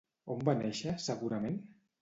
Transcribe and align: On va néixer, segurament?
On 0.35 0.41
va 0.47 0.55
néixer, 0.63 0.95
segurament? 1.05 1.65